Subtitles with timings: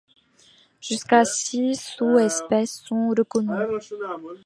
[0.81, 3.75] Jusqu'à six sous-espèces sont reconnues.